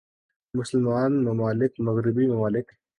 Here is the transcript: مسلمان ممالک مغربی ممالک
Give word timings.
مسلمان 0.59 1.11
ممالک 1.27 1.71
مغربی 1.87 2.25
ممالک 2.33 2.67